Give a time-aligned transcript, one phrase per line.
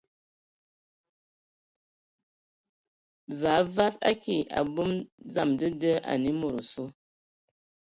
[3.43, 4.41] Və a vas, a ki!
[4.65, 4.91] Abom
[5.33, 6.83] dzam dəda anə e mod osu.